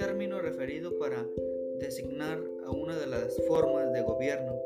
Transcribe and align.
término 0.00 0.40
referido 0.40 0.98
para 0.98 1.28
designar 1.78 2.42
a 2.64 2.70
una 2.70 2.98
de 2.98 3.06
las 3.06 3.36
formas 3.46 3.92
de 3.92 4.00
gobierno 4.00 4.58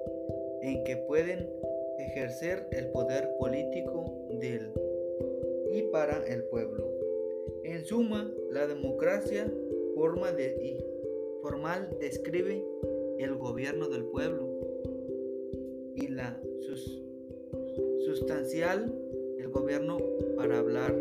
en 0.63 0.85
que 0.85 0.97
pueden 1.09 1.51
ejercer 1.99 2.69
el 2.71 2.87
poder 2.93 3.29
político 3.37 4.29
del 4.41 4.71
y 5.73 5.83
para 5.91 6.25
el 6.29 6.45
pueblo. 6.45 6.89
En 7.65 7.85
suma, 7.85 8.33
la 8.53 8.69
democracia 8.69 9.53
forma 9.97 10.31
de, 10.31 10.55
y 10.63 11.43
formal 11.43 11.91
describe 12.01 12.65
el 13.19 13.35
gobierno 13.35 13.89
del 13.89 14.05
pueblo 14.05 14.49
y 15.97 16.07
la 16.09 16.41
sus, 16.61 17.03
sustancial 18.05 18.95
el 19.41 19.49
gobierno 19.49 19.99
para 20.37 20.61
hablar 20.61 20.95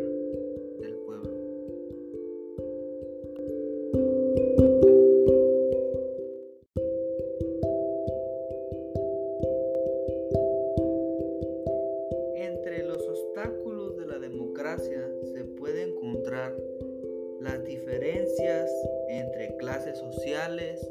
clases 19.74 19.98
sociales, 19.98 20.88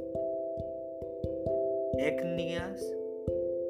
etnias, 1.98 2.86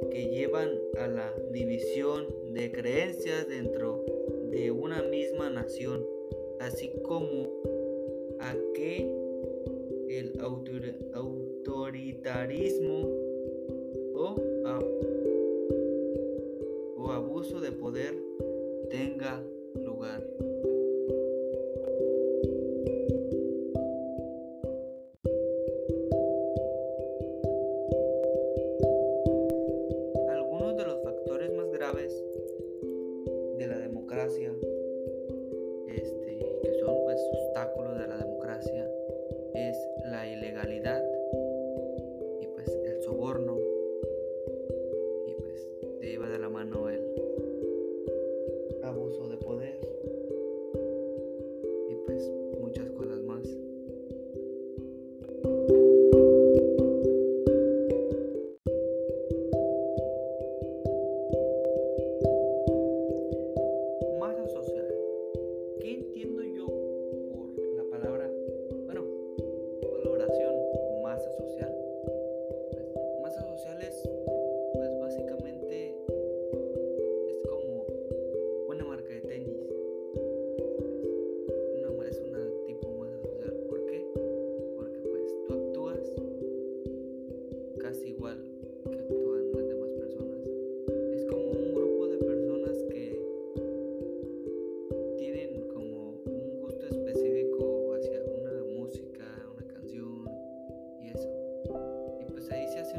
que 0.09 0.25
llevan 0.25 0.69
a 0.97 1.05
la 1.05 1.31
división 1.51 2.25
de 2.51 2.71
creencias 2.71 3.47
dentro 3.47 4.03
de 4.49 4.71
una 4.71 5.03
misma 5.03 5.51
nación, 5.51 6.03
así 6.59 6.91
como 7.03 7.47
a 8.39 8.55
que 8.73 9.01
el 10.09 10.33
autoritarismo 11.13 13.07
o, 14.15 14.35
o 16.97 17.11
abuso 17.11 17.61
de 17.61 17.71
poder 17.71 18.15
tenga 18.89 19.43
lugar. 19.75 20.27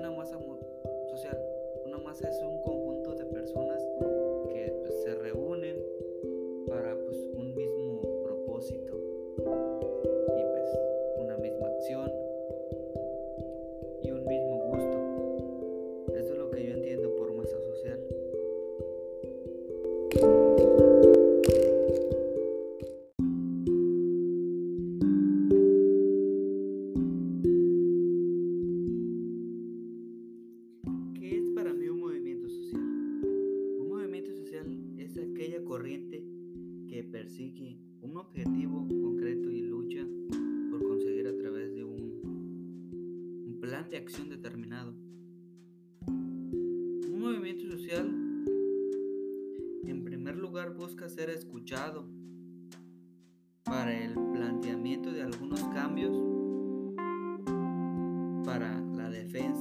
Una 0.04 0.18
masa 0.18 0.38
social. 1.08 1.38
Una 1.86 1.96
masa 1.96 2.28
es 2.28 2.42
un 2.42 2.60
de 43.82 43.96
acción 43.96 44.28
determinado. 44.28 44.94
Un 46.06 47.18
movimiento 47.18 47.66
social 47.68 48.06
en 49.84 50.04
primer 50.04 50.36
lugar 50.36 50.74
busca 50.74 51.08
ser 51.08 51.28
escuchado 51.30 52.06
para 53.64 53.92
el 53.92 54.14
planteamiento 54.14 55.10
de 55.10 55.22
algunos 55.22 55.60
cambios 55.74 56.16
para 58.44 58.80
la 58.80 59.10
defensa 59.10 59.53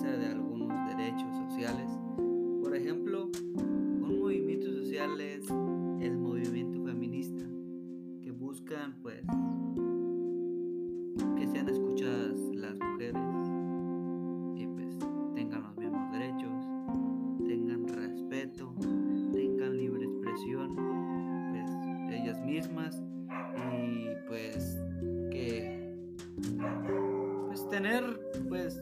tener 27.73 28.03
pues 28.49 28.79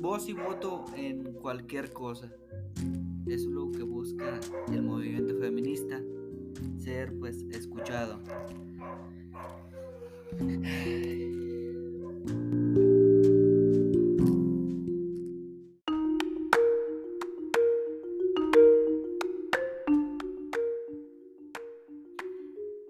voz 0.00 0.28
y 0.28 0.32
voto 0.32 0.86
en 0.96 1.34
cualquier 1.34 1.92
cosa. 1.92 2.32
Es 3.28 3.44
lo 3.44 3.70
que 3.70 3.84
busca 3.84 4.40
el 4.72 4.82
movimiento 4.82 5.38
feminista, 5.38 6.02
ser 6.76 7.16
pues 7.16 7.44
escuchado. 7.52 8.18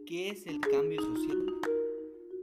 ¿Qué 0.07 0.31
es 0.31 0.47
el 0.47 0.59
cambio 0.61 1.03
social? 1.03 1.55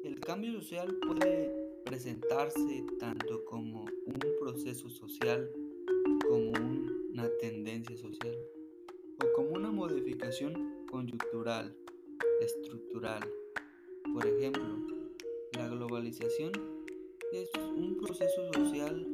El 0.04 0.20
cambio 0.20 0.54
social 0.62 0.96
puede 1.02 1.61
presentarse 1.92 2.86
tanto 3.02 3.44
como 3.44 3.84
un 4.06 4.20
proceso 4.40 4.90
social 4.90 5.52
como 6.26 6.54
una 7.12 7.28
tendencia 7.42 7.98
social 7.98 8.38
o 9.22 9.34
como 9.34 9.50
una 9.50 9.74
modificación 9.74 10.86
coyuntural, 10.90 11.76
estructural. 12.40 13.30
Por 14.14 14.26
ejemplo, 14.26 14.88
la 15.58 15.68
globalización 15.68 16.54
es 17.34 17.50
un 17.76 17.98
proceso 17.98 18.54
social 18.54 19.06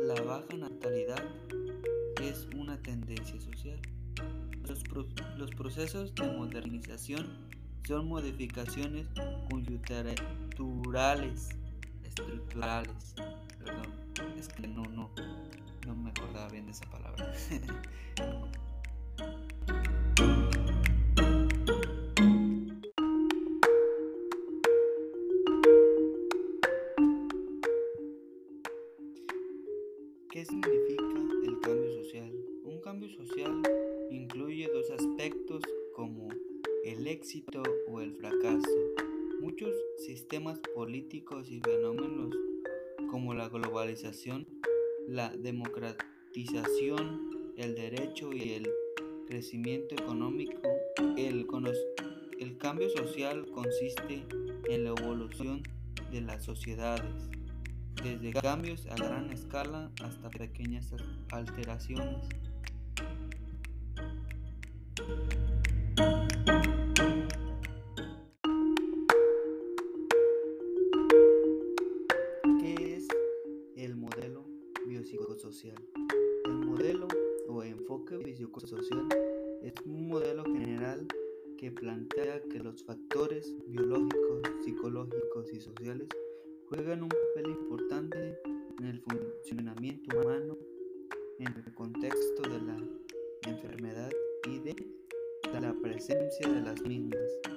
la 0.00 0.20
baja 0.22 0.56
natalidad 0.56 1.22
es 2.20 2.48
una 2.56 2.82
tendencia 2.82 3.40
social. 3.40 3.80
Los, 5.38 5.54
procesos 5.54 6.12
de 6.16 6.26
modernización 6.32 7.28
son 7.86 8.08
modificaciones 8.08 9.06
coyunturales, 9.50 11.50
estructurales. 12.04 13.14
Perdón, 13.58 13.92
es 14.38 14.48
que 14.48 14.66
no, 14.66 14.84
no, 14.84 15.10
no 15.86 15.94
me 15.94 16.08
acordaba 16.10 16.48
bien 16.48 16.64
de 16.66 16.72
esa 16.72 16.90
palabra. 16.90 17.32
¿Qué 30.30 30.44
significa 30.44 31.04
el 31.46 31.60
cambio 31.60 31.92
social? 32.02 32.32
Un 32.64 32.80
cambio 32.80 33.08
social 33.10 33.62
incluye 34.10 34.68
dos 34.72 34.90
aspectos 34.90 35.62
como 35.94 36.28
el 36.84 37.06
éxito 37.06 37.62
o 37.88 38.00
el 38.00 38.14
fracaso. 38.14 38.68
Muchos 39.40 39.72
sistemas 40.06 40.58
políticos 40.74 41.50
y 41.50 41.60
fenómenos 41.60 42.34
como 43.10 43.32
la 43.32 43.48
globalización, 43.48 44.46
la 45.08 45.30
democratización, 45.30 47.52
el 47.56 47.74
derecho 47.74 48.32
y 48.32 48.52
el 48.52 48.70
crecimiento 49.26 49.94
económico, 49.94 50.60
el, 51.16 51.46
cambio 52.58 52.90
social 52.90 53.46
consiste 53.52 54.26
en 54.68 54.84
la 54.84 54.90
evolución 54.90 55.62
de 56.10 56.20
las 56.20 56.44
sociedades 56.44 57.30
desde 58.02 58.32
cambios 58.32 58.86
a 58.86 58.96
gran 58.96 59.30
escala 59.30 59.90
hasta 60.02 60.28
pequeñas 60.28 60.92
alteraciones. 61.30 62.28
Biopsicosocial? 75.34 75.76
El 76.44 76.52
modelo 76.52 77.08
o 77.48 77.62
enfoque 77.62 78.16
biopsicosocial 78.18 79.08
es 79.62 79.74
un 79.84 80.08
modelo 80.08 80.44
general 80.44 81.06
que 81.58 81.72
plantea 81.72 82.40
que 82.42 82.60
los 82.60 82.84
factores 82.84 83.52
biológicos, 83.66 84.42
psicológicos 84.64 85.52
y 85.52 85.60
sociales 85.60 86.08
juegan 86.68 87.02
un 87.02 87.08
papel 87.08 87.50
importante 87.50 88.38
en 88.78 88.86
el 88.86 89.00
funcionamiento 89.00 90.16
humano, 90.18 90.56
en 91.38 91.48
el 91.48 91.74
contexto 91.74 92.42
de 92.42 92.60
la 92.60 92.78
enfermedad 93.46 94.10
y 94.48 94.60
de 94.60 94.76
la 95.60 95.74
presencia 95.82 96.48
de 96.48 96.60
las 96.60 96.80
mismas. 96.82 97.53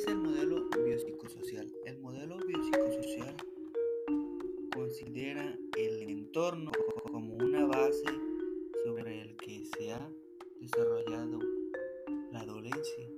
Es 0.00 0.06
el 0.06 0.16
modelo 0.16 0.66
biopsicosocial? 0.70 1.70
El 1.84 1.98
modelo 1.98 2.38
biopsicosocial 2.46 3.36
considera 4.74 5.58
el 5.76 6.02
entorno 6.08 6.70
como 7.12 7.34
una 7.34 7.66
base 7.66 8.06
sobre 8.82 9.20
el 9.20 9.36
que 9.36 9.66
se 9.66 9.92
ha 9.92 10.10
desarrollado 10.58 11.38
la 12.32 12.46
dolencia. 12.46 13.10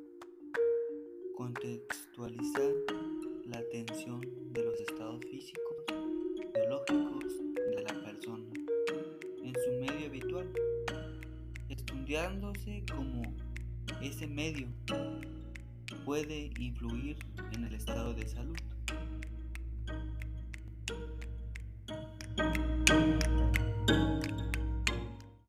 Contextualizar 1.37 2.73
la 3.46 3.58
atención 3.58 4.20
de 4.52 4.64
los 4.64 4.81
estados 4.81 5.20
físicos, 5.31 5.76
biológicos 6.52 7.38
de 7.76 7.82
la 7.82 8.02
persona 8.02 8.50
en 9.40 9.55
su 9.55 9.70
medio 9.79 10.06
habitual, 10.08 10.52
estudiándose 11.69 12.82
como 12.93 13.23
ese 14.02 14.26
medio 14.26 14.67
puede 16.04 16.50
influir 16.58 17.16
en 17.52 17.64
el 17.64 17.75
estado 17.75 18.14
de 18.14 18.26
salud. 18.28 18.56